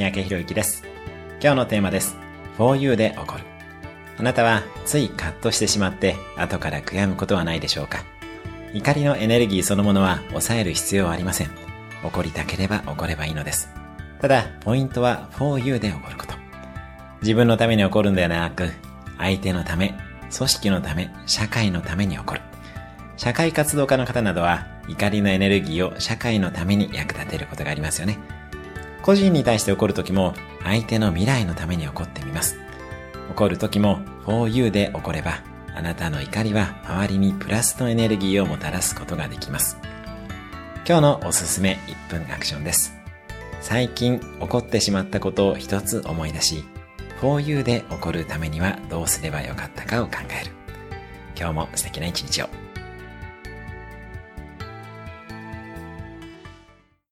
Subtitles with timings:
[0.00, 0.82] 三宅博之です。
[1.42, 2.16] 今日のテーマです。
[2.56, 3.44] for you で起こる。
[4.16, 7.98] あなたはついカッとしてしまって後から悔やむことはないでしょうか
[8.72, 11.50] 怒りのエネルギーそのものは抑える必要はありません。
[12.02, 13.68] 怒りたければ怒ればいいのです。
[14.22, 16.32] ただ、ポイントは for you で起こること。
[17.20, 18.70] 自分のために起こるんではなく、
[19.18, 19.92] 相手のため、
[20.34, 22.40] 組織のため、社会のために起こる。
[23.18, 28.39] 社会活動家の方などは怒りのエネルギーを社会のために役立てることがありますよね。
[29.02, 32.58] 個人に対して起こる時も相手の未来のために起こってみます。
[33.28, 35.42] 起こる時も for you で起これば
[35.74, 39.78] あなたの怒りは周りにプラスのエネルギーをもたらすことができます。
[40.86, 41.78] 今日のおすすめ
[42.10, 42.94] 1分アクションです。
[43.60, 46.64] 最近起こってしまったことを一つ思い出し、
[47.20, 50.52] for you で起こるためにはどうすればよかったかを考える。
[51.38, 52.69] 今日も素敵な一日を。